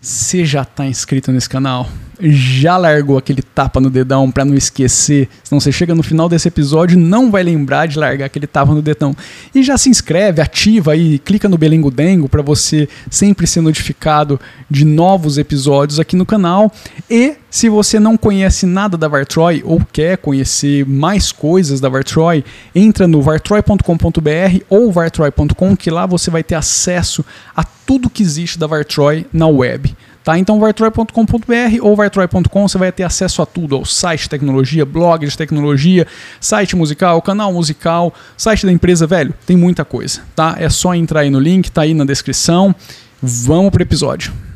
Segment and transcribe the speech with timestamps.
[0.00, 1.88] Você já está inscrito nesse canal?
[2.20, 5.28] Já largou aquele tapa no dedão para não esquecer?
[5.42, 8.72] Senão você chega no final desse episódio e não vai lembrar de largar aquele tapa
[8.72, 9.12] no dedão.
[9.52, 14.40] E já se inscreve, ativa aí, clica no Belengo Dengo para você sempre ser notificado
[14.70, 16.72] de novos episódios aqui no canal.
[17.10, 22.44] E se você não conhece nada da Vartroy ou quer conhecer mais coisas da Vartroy,
[22.72, 27.24] entra no vartroy.com.br ou vartroy.com que lá você vai ter acesso
[27.56, 29.96] a tudo que existe da Vartroy na web.
[30.22, 30.38] Tá?
[30.38, 35.26] Então, vartroy.com.br ou vartroy.com você vai ter acesso a tudo: ao site de tecnologia, blog
[35.26, 36.06] de tecnologia,
[36.38, 40.20] site musical, canal musical, site da empresa, velho, tem muita coisa.
[40.36, 40.54] Tá?
[40.58, 42.74] É só entrar aí no link, tá aí na descrição.
[43.22, 44.47] Vamos pro episódio.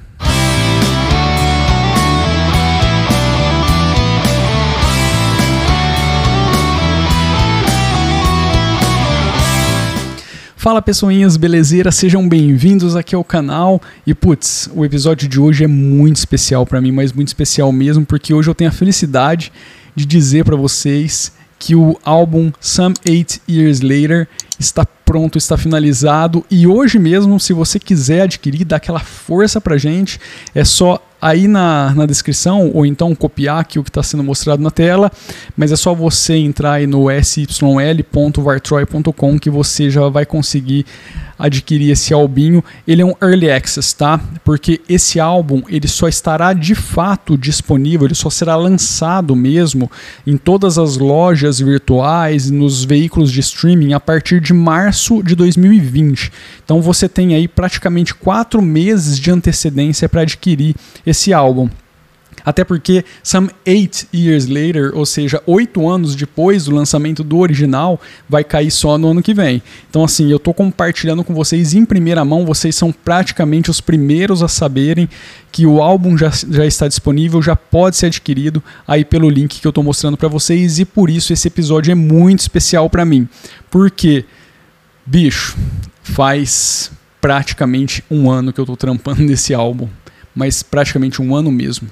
[10.62, 11.90] Fala pessoinhas, belezeira?
[11.90, 13.82] Sejam bem-vindos aqui ao canal.
[14.06, 18.06] E putz, o episódio de hoje é muito especial para mim, mas muito especial mesmo,
[18.06, 19.52] porque hoje eu tenho a felicidade
[19.92, 26.42] de dizer para vocês que o álbum Some Eight Years Later está pronto, está finalizado
[26.50, 30.18] e hoje mesmo, se você quiser adquirir, dá aquela força pra gente,
[30.54, 34.60] é só aí na, na descrição, ou então copiar aqui o que está sendo mostrado
[34.60, 35.12] na tela,
[35.56, 40.84] mas é só você entrar aí no syl.vartroy.com que você já vai conseguir
[41.38, 42.64] adquirir esse albinho.
[42.86, 44.20] Ele é um early access, tá?
[44.44, 49.88] Porque esse álbum ele só estará de fato disponível, ele só será lançado mesmo
[50.26, 56.30] em todas as lojas virtuais, nos veículos de streaming a partir de março de 2020.
[56.64, 60.74] Então você tem aí praticamente quatro meses de antecedência para adquirir
[61.06, 61.68] esse álbum.
[62.44, 68.00] Até porque some eight years later, ou seja, oito anos depois do lançamento do original,
[68.28, 69.62] vai cair só no ano que vem.
[69.88, 74.42] Então, assim, eu estou compartilhando com vocês em primeira mão, vocês são praticamente os primeiros
[74.42, 75.08] a saberem
[75.52, 79.66] que o álbum já, já está disponível, já pode ser adquirido aí pelo link que
[79.66, 83.28] eu estou mostrando para vocês e por isso esse episódio é muito especial para mim.
[83.70, 84.24] Porque,
[85.04, 85.56] bicho,
[86.02, 86.90] faz
[87.20, 89.88] praticamente um ano que eu estou trampando nesse álbum
[90.34, 91.88] mas praticamente um ano mesmo.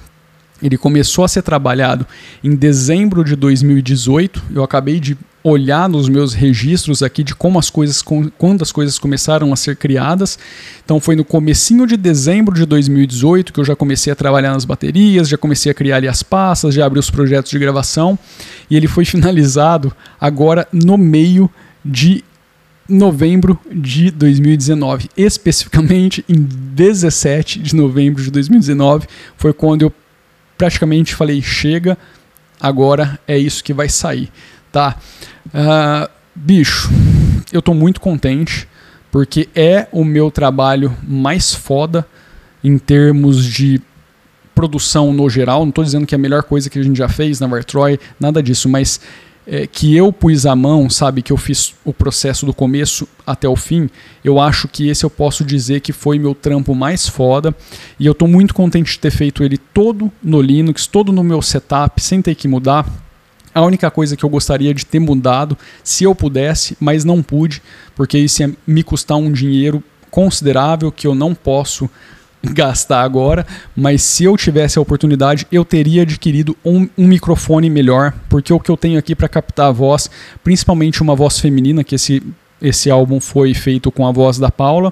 [0.61, 2.05] Ele começou a ser trabalhado
[2.43, 4.43] em dezembro de 2018.
[4.53, 8.03] Eu acabei de olhar nos meus registros aqui de como as coisas
[8.37, 10.37] quando as coisas começaram a ser criadas.
[10.85, 14.63] Então foi no comecinho de dezembro de 2018 que eu já comecei a trabalhar nas
[14.63, 18.17] baterias, já comecei a criar ali as pastas, já abri os projetos de gravação
[18.69, 21.49] e ele foi finalizado agora no meio
[21.83, 22.23] de
[22.91, 25.09] novembro de 2019.
[25.15, 29.07] Especificamente em 17 de novembro de 2019
[29.37, 29.93] foi quando eu
[30.57, 31.97] praticamente falei: chega,
[32.59, 34.31] agora é isso que vai sair.
[34.71, 34.97] Tá?
[35.47, 36.89] Uh, bicho,
[37.51, 38.67] eu tô muito contente
[39.11, 42.07] porque é o meu trabalho mais foda
[42.63, 43.81] em termos de
[44.55, 45.61] produção no geral.
[45.61, 47.99] Não estou dizendo que é a melhor coisa que a gente já fez na Vartroy,
[48.19, 49.01] nada disso, mas
[49.45, 53.47] é, que eu pus a mão, sabe, que eu fiz o processo do começo até
[53.47, 53.89] o fim,
[54.23, 57.55] eu acho que esse eu posso dizer que foi meu trampo mais foda
[57.99, 61.41] e eu estou muito contente de ter feito ele todo no Linux, todo no meu
[61.41, 62.87] setup, sem ter que mudar.
[63.53, 67.61] A única coisa que eu gostaria de ter mudado, se eu pudesse, mas não pude,
[67.95, 71.89] porque isso ia me custar um dinheiro considerável que eu não posso
[72.43, 78.13] gastar agora, mas se eu tivesse a oportunidade, eu teria adquirido um, um microfone melhor,
[78.29, 80.09] porque o que eu tenho aqui para captar a voz,
[80.43, 82.23] principalmente uma voz feminina, que esse,
[82.61, 84.91] esse álbum foi feito com a voz da Paula,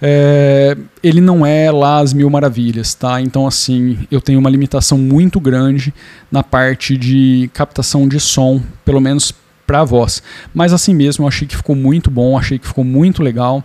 [0.00, 3.20] é, ele não é lá as mil maravilhas, tá?
[3.20, 5.92] Então, assim, eu tenho uma limitação muito grande
[6.30, 9.34] na parte de captação de som, pelo menos
[9.66, 10.22] para a voz.
[10.54, 13.62] Mas assim mesmo, eu achei que ficou muito bom, achei que ficou muito legal.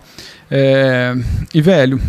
[0.51, 1.15] É,
[1.53, 2.01] e velho,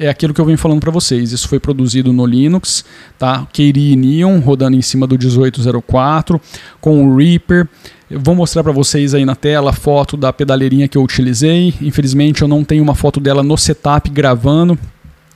[0.00, 1.30] é aquilo que eu venho falando para vocês.
[1.30, 2.86] Isso foi produzido no Linux,
[3.18, 3.46] tá?
[3.52, 6.40] Keyrie Neon rodando em cima do 1804
[6.80, 7.68] com o Reaper.
[8.10, 11.74] Eu vou mostrar para vocês aí na tela a foto da pedaleirinha que eu utilizei.
[11.82, 14.78] Infelizmente eu não tenho uma foto dela no setup gravando,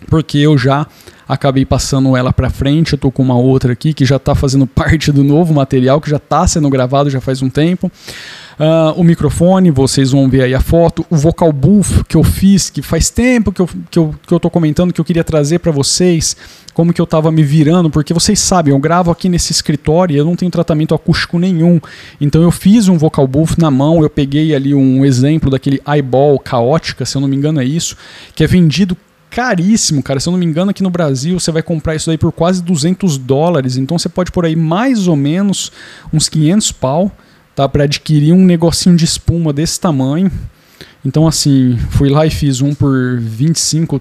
[0.08, 0.86] porque eu já
[1.28, 2.94] acabei passando ela para frente.
[2.94, 6.08] Eu tô com uma outra aqui que já está fazendo parte do novo material que
[6.08, 7.92] já está sendo gravado já faz um tempo.
[8.58, 12.70] Uh, o microfone, vocês vão ver aí a foto, o vocal booth que eu fiz,
[12.70, 15.58] que faz tempo que eu, que eu, que eu tô comentando que eu queria trazer
[15.58, 16.36] para vocês,
[16.72, 20.18] como que eu tava me virando, porque vocês sabem, eu gravo aqui nesse escritório e
[20.18, 21.80] eu não tenho tratamento acústico nenhum.
[22.20, 26.38] Então eu fiz um vocal booth na mão, eu peguei ali um exemplo daquele eyeball
[26.38, 27.96] caótica, se eu não me engano é isso,
[28.36, 28.96] que é vendido
[29.30, 30.20] caríssimo, cara.
[30.20, 32.62] Se eu não me engano, aqui no Brasil você vai comprar isso daí por quase
[32.62, 33.76] 200 dólares.
[33.76, 35.72] Então você pode por aí mais ou menos
[36.12, 37.10] uns 500 pau
[37.54, 37.68] tá?
[37.68, 40.30] Para adquirir um negocinho de espuma desse tamanho.
[41.04, 44.00] Então, assim, fui lá e fiz um por 25,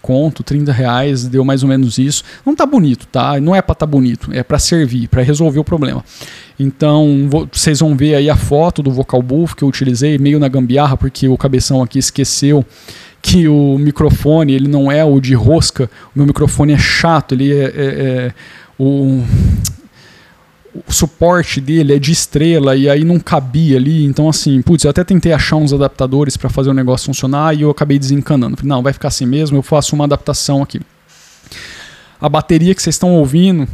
[0.00, 2.22] conto, 30 reais, deu mais ou menos isso.
[2.44, 3.40] Não tá bonito, tá?
[3.40, 6.04] Não é para tá bonito, é para servir, para resolver o problema.
[6.58, 10.48] Então, vocês vão ver aí a foto do vocal booth que eu utilizei meio na
[10.48, 12.64] gambiarra, porque o cabeção aqui esqueceu
[13.20, 17.52] que o microfone ele não é o de rosca, o meu microfone é chato, ele
[17.52, 18.32] é, é, é
[18.78, 19.24] o,
[20.86, 24.04] o suporte dele é de estrela e aí não cabia ali.
[24.04, 27.62] Então, assim, putz, eu até tentei achar uns adaptadores para fazer o negócio funcionar e
[27.62, 28.56] eu acabei desencanando.
[28.56, 30.80] Falei, não, vai ficar assim mesmo, eu faço uma adaptação aqui.
[32.20, 33.68] A bateria que vocês estão ouvindo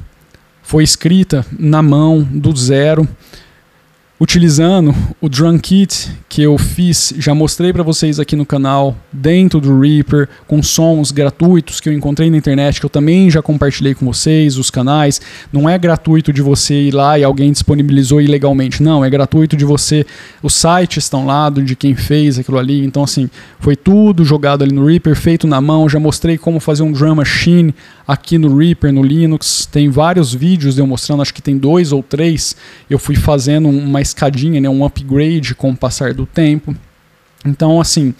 [0.62, 3.08] foi escrita na mão, do zero
[4.22, 9.60] utilizando o Drum Kit que eu fiz, já mostrei para vocês aqui no canal, dentro
[9.60, 13.94] do Reaper, com sons gratuitos que eu encontrei na internet, que eu também já compartilhei
[13.94, 15.20] com vocês, os canais.
[15.52, 19.64] Não é gratuito de você ir lá e alguém disponibilizou ilegalmente, não, é gratuito de
[19.64, 20.06] você,
[20.40, 23.28] os sites estão lá de quem fez aquilo ali, então assim,
[23.58, 27.16] foi tudo jogado ali no Reaper, feito na mão, já mostrei como fazer um drum
[27.16, 27.74] machine
[28.06, 32.02] aqui no Reaper, no Linux, tem vários vídeos eu mostrando, acho que tem dois ou
[32.02, 32.56] três,
[32.88, 36.74] eu fui fazendo uma escadinha, né, um upgrade com o passar do tempo.
[37.44, 38.14] Então, assim,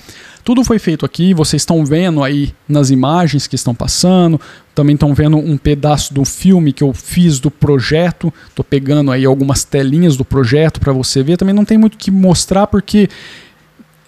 [0.44, 4.40] tudo foi feito aqui, vocês estão vendo aí nas imagens que estão passando,
[4.75, 9.25] também estão vendo um pedaço do filme que eu fiz do projeto, estou pegando aí
[9.25, 13.08] algumas telinhas do projeto para você ver, também não tem muito o que mostrar porque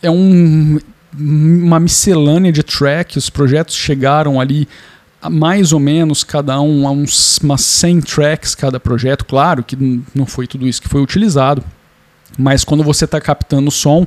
[0.02, 0.80] é um,
[1.16, 4.66] uma miscelânea de tracks, os projetos chegaram ali
[5.30, 9.76] mais ou menos cada um a uns umas 100 tracks cada projeto, claro que
[10.14, 11.62] não foi tudo isso que foi utilizado,
[12.38, 14.06] mas quando você está captando o som,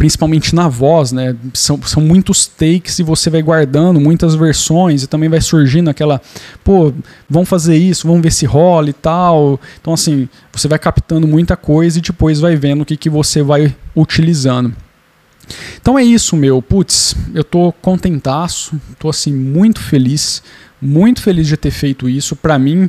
[0.00, 1.36] principalmente na voz, né?
[1.52, 6.22] São, são muitos takes e você vai guardando muitas versões e também vai surgindo aquela,
[6.64, 6.90] pô,
[7.28, 9.60] vamos fazer isso, vamos ver se rola e tal.
[9.78, 13.42] Então, assim, você vai captando muita coisa e depois vai vendo o que, que você
[13.42, 14.74] vai utilizando.
[15.80, 16.60] Então é isso, meu.
[16.60, 20.42] Putz, eu tô contentaço, tô assim muito feliz,
[20.80, 22.36] muito feliz de ter feito isso.
[22.36, 22.88] Para mim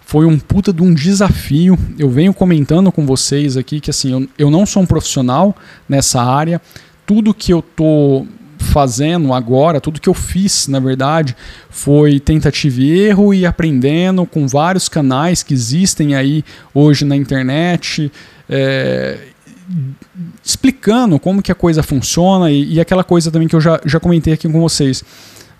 [0.00, 1.78] foi um puta de um desafio.
[1.98, 5.54] Eu venho comentando com vocês aqui que assim, eu, eu não sou um profissional
[5.88, 6.60] nessa área.
[7.06, 8.26] Tudo que eu tô
[8.58, 11.36] fazendo agora, tudo que eu fiz, na verdade,
[11.70, 16.44] foi tentativa e erro e aprendendo com vários canais que existem aí
[16.74, 18.10] hoje na internet.
[18.48, 19.18] É,
[20.42, 24.00] explicando como que a coisa funciona e, e, aquela coisa também que eu já, já
[24.00, 25.04] comentei aqui com vocês.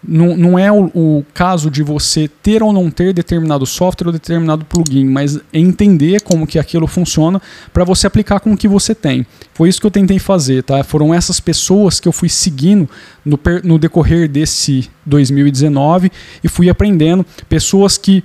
[0.07, 4.13] Não, não é o, o, caso de você ter ou não ter determinado software ou
[4.13, 8.95] determinado plugin, mas entender como que aquilo funciona para você aplicar com o que você
[8.95, 9.27] tem.
[9.53, 10.85] Foi isso que eu tentei fazer, tá?
[10.85, 12.89] Foram essas pessoas que eu fui seguindo
[13.25, 16.13] no, no decorrer desse 2019
[16.45, 17.27] e fui aprendendo.
[17.49, 18.23] Pessoas que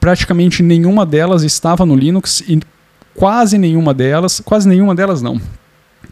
[0.00, 2.58] praticamente nenhuma delas estava no Linux e
[3.14, 5.40] quase nenhuma delas, quase nenhuma delas não,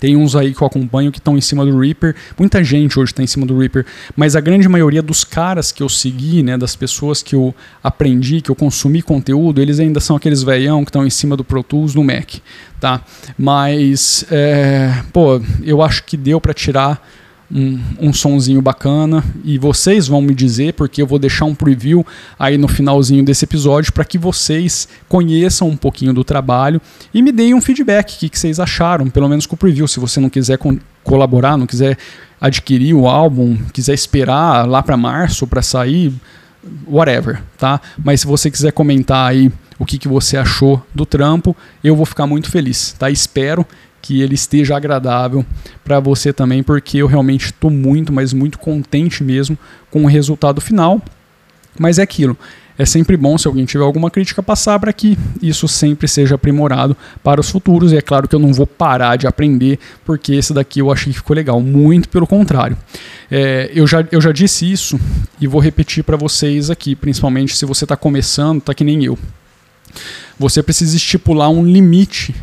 [0.00, 2.16] tem uns aí que eu acompanho que estão em cima do Reaper.
[2.38, 3.84] Muita gente hoje está em cima do Reaper.
[4.16, 7.54] Mas a grande maioria dos caras que eu segui, né, das pessoas que eu
[7.84, 11.44] aprendi, que eu consumi conteúdo, eles ainda são aqueles velhão que estão em cima do
[11.44, 12.36] Pro Tools no Mac.
[12.80, 13.02] Tá?
[13.38, 17.06] Mas, é, pô, eu acho que deu para tirar
[17.52, 22.06] um, um sonzinho bacana e vocês vão me dizer, porque eu vou deixar um preview
[22.38, 26.80] aí no finalzinho desse episódio para que vocês conheçam um pouquinho do trabalho
[27.12, 29.88] e me deem um feedback, o que, que vocês acharam, pelo menos com o preview.
[29.88, 30.58] Se você não quiser
[31.02, 31.98] colaborar, não quiser
[32.40, 36.12] adquirir o álbum, quiser esperar lá para março para sair,
[36.86, 37.80] whatever, tá?
[38.02, 42.04] Mas se você quiser comentar aí o que, que você achou do trampo, eu vou
[42.04, 43.10] ficar muito feliz, tá?
[43.10, 43.66] Espero
[44.00, 45.44] que ele esteja agradável
[45.84, 49.58] para você também, porque eu realmente estou muito, mas muito contente mesmo
[49.90, 51.00] com o resultado final.
[51.78, 52.36] Mas é aquilo.
[52.80, 56.96] É sempre bom se alguém tiver alguma crítica passar para que isso sempre seja aprimorado
[57.22, 57.92] para os futuros.
[57.92, 61.12] E é claro que eu não vou parar de aprender, porque esse daqui eu achei
[61.12, 61.60] que ficou legal.
[61.60, 62.74] Muito pelo contrário.
[63.30, 64.98] É, eu, já, eu já disse isso
[65.38, 69.18] e vou repetir para vocês aqui, principalmente se você está começando, tá que nem eu.
[70.38, 72.34] Você precisa estipular um limite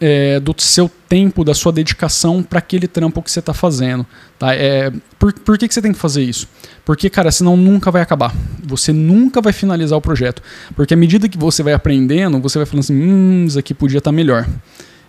[0.00, 4.06] é, do seu tempo, da sua dedicação para aquele trampo que você está fazendo.
[4.38, 4.54] Tá?
[4.54, 6.48] É, por, por que, que você tem que fazer isso?
[6.84, 8.34] Porque, cara, senão nunca vai acabar.
[8.64, 10.42] Você nunca vai finalizar o projeto.
[10.74, 13.98] Porque à medida que você vai aprendendo, você vai falando assim: hum, isso aqui podia
[13.98, 14.46] estar tá melhor.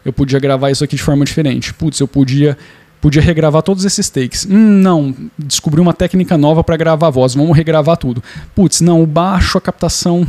[0.04, 1.74] Eu podia gravar isso aqui de forma diferente.
[1.74, 2.58] Putz, eu podia
[3.02, 4.46] podia regravar todos esses takes.
[4.46, 8.24] Hum, não, descobri uma técnica nova para gravar a voz, vamos regravar tudo.
[8.56, 10.26] Putz, não, o baixo, a captação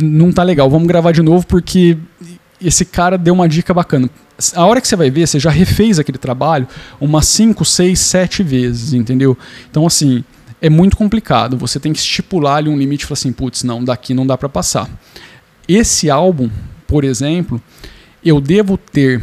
[0.00, 1.98] não tá legal, vamos gravar de novo porque
[2.64, 4.08] esse cara deu uma dica bacana.
[4.54, 6.66] A hora que você vai ver, você já refez aquele trabalho
[7.00, 9.36] umas 5, 6, 7 vezes, entendeu?
[9.70, 10.24] Então, assim,
[10.60, 11.56] é muito complicado.
[11.58, 14.36] Você tem que estipular ali um limite e falar assim, putz, não, daqui não dá
[14.36, 14.88] para passar.
[15.68, 16.50] Esse álbum,
[16.86, 17.62] por exemplo,
[18.24, 19.22] eu devo ter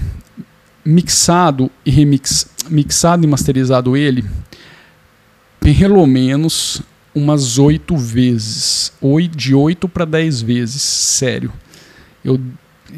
[0.83, 4.25] mixado e remix, mixado e masterizado ele
[5.60, 6.81] pelo menos
[7.13, 8.91] umas oito vezes.
[9.36, 11.53] De oito para dez vezes, sério.
[12.24, 12.39] Eu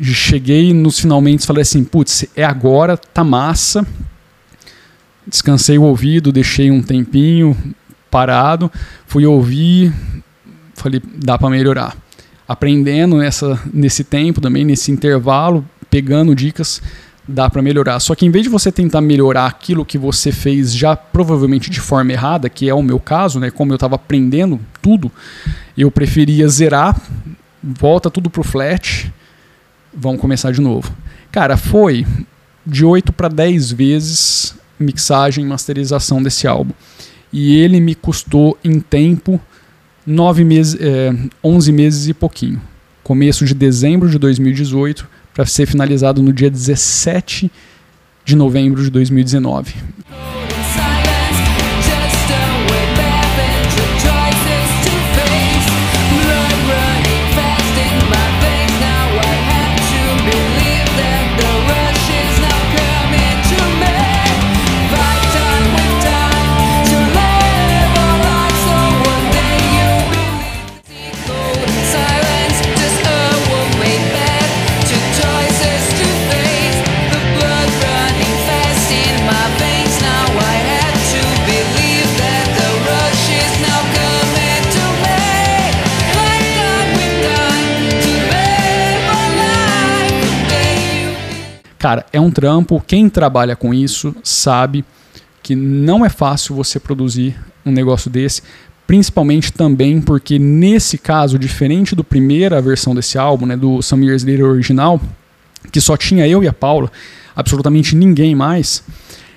[0.01, 3.85] cheguei nos finalmente falei assim, putz, é agora, tá massa.
[5.25, 7.57] Descansei o ouvido, deixei um tempinho
[8.12, 8.71] parado,
[9.07, 9.93] fui ouvir,
[10.75, 11.97] falei, dá para melhorar.
[12.47, 16.81] Aprendendo nessa, nesse tempo também, nesse intervalo, pegando dicas,
[17.27, 18.00] dá para melhorar.
[18.00, 21.79] Só que em vez de você tentar melhorar aquilo que você fez já provavelmente de
[21.79, 25.12] forma errada, que é o meu caso, né, como eu estava aprendendo tudo,
[25.77, 27.00] eu preferia zerar,
[27.63, 29.12] volta tudo pro flat,
[29.95, 30.91] vamos começar de novo.
[31.31, 32.05] Cara, foi
[32.65, 36.73] de 8 para 10 vezes mixagem e masterização desse álbum.
[37.31, 39.39] E ele me custou em tempo
[40.05, 42.62] 9 meses, é, 11 meses e pouquinho.
[43.03, 47.51] Começo de dezembro de 2018 para ser finalizado no dia 17
[48.23, 49.73] de novembro de 2019.
[91.93, 92.83] Cara, é um trampo.
[92.88, 94.83] Quem trabalha com isso sabe
[95.43, 98.41] que não é fácil você produzir um negócio desse,
[98.88, 104.23] principalmente também porque nesse caso, diferente do primeira versão desse álbum, né, do Some Years
[104.23, 105.00] Later original,
[105.71, 106.91] que só tinha eu e a Paula,
[107.35, 108.83] absolutamente ninguém mais.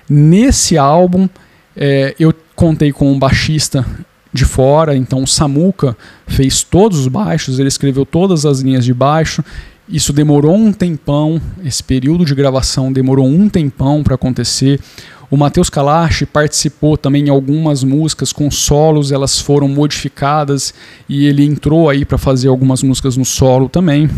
[0.09, 1.29] Nesse álbum,
[1.75, 3.85] é, eu contei com um baixista
[4.33, 5.95] de fora, então o Samuka
[6.25, 9.43] fez todos os baixos, ele escreveu todas as linhas de baixo
[9.89, 14.81] isso demorou um tempão, esse período de gravação demorou um tempão para acontecer.
[15.29, 20.73] O Matheus Kalash participou também em algumas músicas com solos, elas foram modificadas
[21.07, 24.09] e ele entrou aí para fazer algumas músicas no solo também.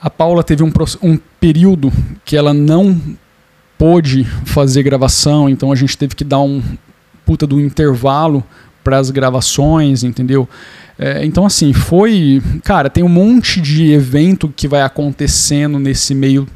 [0.00, 1.92] A Paula teve um, um período
[2.24, 3.00] que ela não
[3.78, 6.60] pôde fazer gravação, então a gente teve que dar um
[7.24, 8.42] puta do intervalo
[8.82, 10.48] para as gravações, entendeu?
[10.98, 12.42] É, então, assim, foi.
[12.62, 16.46] Cara, tem um monte de evento que vai acontecendo nesse meio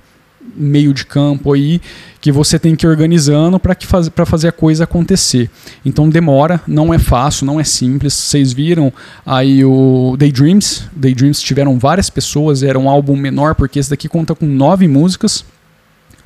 [0.54, 1.80] meio de campo aí
[2.20, 5.50] que você tem que ir organizando para faz, fazer a coisa acontecer.
[5.84, 8.14] Então demora, não é fácil, não é simples.
[8.14, 8.92] Vocês viram
[9.24, 10.88] aí o Daydreams.
[10.92, 15.44] Daydreams tiveram várias pessoas, era um álbum menor, porque esse daqui conta com nove músicas,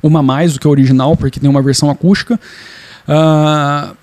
[0.01, 2.39] uma mais do que o original, porque tem uma versão acústica.
[3.07, 3.95] Uh,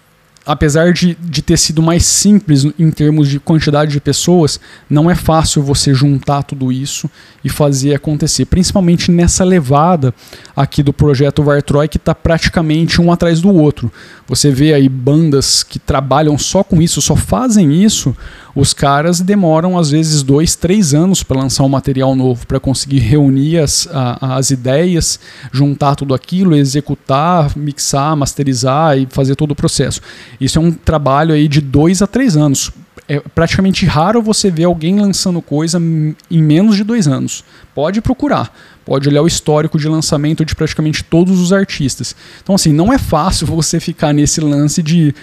[0.49, 5.15] apesar de, de ter sido mais simples em termos de quantidade de pessoas, não é
[5.15, 7.11] fácil você juntar tudo isso
[7.45, 8.47] e fazer acontecer.
[8.47, 10.15] Principalmente nessa levada
[10.57, 13.93] aqui do projeto Vartroy, que está praticamente um atrás do outro.
[14.27, 18.17] Você vê aí bandas que trabalham só com isso, só fazem isso,
[18.55, 22.99] os caras demoram às vezes dois, três anos para lançar um material novo, para conseguir
[22.99, 25.21] reunir as, a, as ideias,
[25.53, 30.01] juntar tudo aquilo, executar, mixar, masterizar e fazer todo o processo.
[30.41, 32.73] Isso é um trabalho aí de dois a três anos.
[33.09, 37.43] É praticamente raro você ver alguém lançando coisa em menos de dois anos.
[37.75, 38.53] Pode procurar,
[38.85, 42.15] pode olhar o histórico de lançamento de praticamente todos os artistas.
[42.43, 45.15] Então, assim, não é fácil você ficar nesse lance de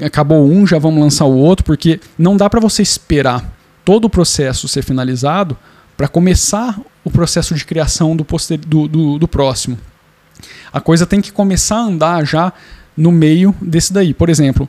[0.00, 3.44] acabou um, já vamos lançar o outro, porque não dá para você esperar
[3.84, 5.56] todo o processo ser finalizado
[5.96, 8.26] para começar o processo de criação do,
[8.66, 9.78] do, do, do próximo.
[10.72, 12.52] A coisa tem que começar a andar já
[12.96, 14.14] no meio desse daí.
[14.14, 14.68] Por exemplo,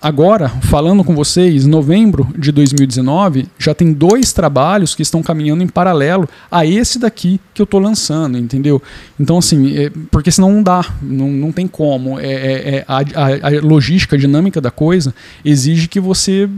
[0.00, 5.68] agora, falando com vocês, novembro de 2019, já tem dois trabalhos que estão caminhando em
[5.68, 8.82] paralelo a esse daqui que eu estou lançando, entendeu?
[9.18, 12.18] Então, assim, é, porque senão não dá, não, não tem como.
[12.18, 16.48] É, é, é a, a, a logística, a dinâmica da coisa exige que você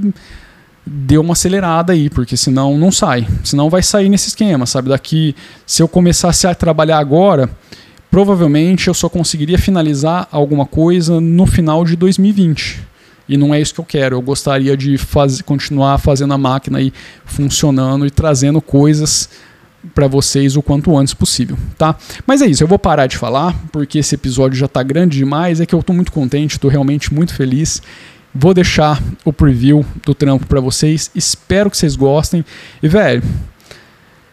[0.89, 3.27] dê uma acelerada aí, porque senão não sai.
[3.45, 4.89] Senão vai sair nesse esquema, sabe?
[4.89, 7.51] Daqui, se eu começasse a trabalhar agora,
[8.11, 12.88] provavelmente eu só conseguiria finalizar alguma coisa no final de 2020.
[13.29, 14.17] E não é isso que eu quero.
[14.17, 16.93] Eu gostaria de faz, continuar fazendo a máquina aí
[17.25, 19.29] funcionando e trazendo coisas
[19.95, 21.97] para vocês o quanto antes possível, tá?
[22.27, 25.61] Mas é isso, eu vou parar de falar porque esse episódio já está grande demais,
[25.61, 27.81] é que eu estou muito contente, estou realmente muito feliz.
[28.35, 31.11] Vou deixar o preview do trampo para vocês.
[31.15, 32.45] Espero que vocês gostem.
[32.83, 33.23] E velho,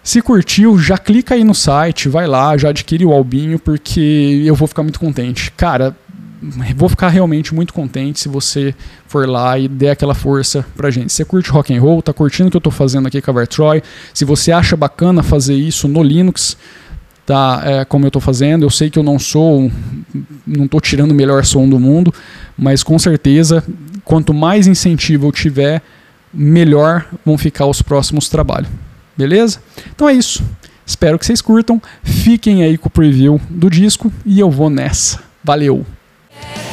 [0.03, 4.53] se curtiu, já clica aí no site, vai lá, já adquire o albinho porque eu
[4.53, 5.49] vou ficar muito contente.
[5.51, 5.95] Cara,
[6.75, 8.73] vou ficar realmente muito contente se você
[9.07, 11.11] for lá e der aquela força pra gente.
[11.11, 13.31] Se você curte rock and roll, tá curtindo o que eu tô fazendo aqui com
[13.31, 13.81] a Vertroy,
[14.13, 16.57] se você acha bacana fazer isso no Linux,
[17.25, 18.63] tá, é, como eu estou fazendo.
[18.63, 19.71] Eu sei que eu não sou,
[20.45, 22.13] não estou tirando o melhor som do mundo,
[22.57, 23.63] mas com certeza,
[24.03, 25.81] quanto mais incentivo eu tiver,
[26.33, 28.69] melhor vão ficar os próximos trabalhos.
[29.17, 29.59] Beleza?
[29.95, 30.43] Então é isso.
[30.85, 31.81] Espero que vocês curtam.
[32.03, 35.19] Fiquem aí com o preview do disco e eu vou nessa.
[35.43, 35.85] Valeu!
[36.41, 36.64] A